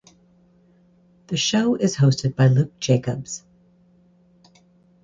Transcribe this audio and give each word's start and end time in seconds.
The 1.27 1.37
show 1.37 1.75
is 1.75 1.97
hosted 1.97 2.35
by 2.35 2.47
Luke 2.47 2.75
Jacobz. 2.79 3.43